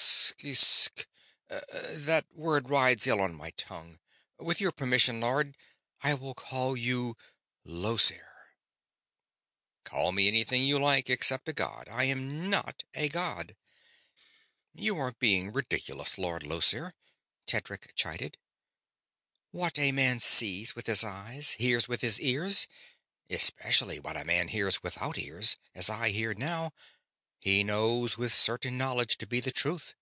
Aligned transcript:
"S... 0.00 0.34
Sek... 0.58 1.08
That 1.58 2.26
word 2.30 2.68
rides 2.70 3.06
ill 3.08 3.20
on 3.20 3.36
the 3.38 3.50
tongue. 3.52 3.98
With 4.38 4.60
your 4.60 4.70
permission, 4.70 5.20
Lord, 5.20 5.56
I 6.02 6.14
will 6.14 6.34
call 6.34 6.76
you 6.76 7.16
Llosir." 7.64 8.24
"Call 9.84 10.12
me 10.12 10.28
anything 10.28 10.64
you 10.64 10.78
like, 10.78 11.10
except 11.10 11.48
a 11.48 11.52
god. 11.52 11.88
I 11.90 12.04
am 12.04 12.48
not 12.48 12.84
a 12.94 13.08
god." 13.08 13.56
"You 14.72 14.96
are 14.98 15.12
being 15.12 15.52
ridiculous, 15.52 16.16
Lord 16.18 16.44
Llosir," 16.44 16.92
Tedric 17.46 17.94
chided. 17.96 18.38
"What 19.50 19.76
a 19.78 19.90
man 19.92 20.20
sees 20.20 20.76
with 20.76 20.86
his 20.86 21.02
eyes, 21.02 21.52
hears 21.54 21.88
with 21.88 22.02
his 22.02 22.20
ears 22.20 22.68
especially 23.28 23.98
what 23.98 24.16
a 24.16 24.24
man 24.24 24.48
hears 24.48 24.82
without 24.84 25.18
ears, 25.18 25.56
as 25.74 25.90
I 25.90 26.10
hear 26.10 26.34
now 26.34 26.72
he 27.40 27.62
knows 27.64 28.16
with 28.16 28.32
certain 28.32 28.76
knowledge 28.78 29.16
to 29.16 29.26
be 29.26 29.40
the 29.40 29.50
truth. 29.52 29.94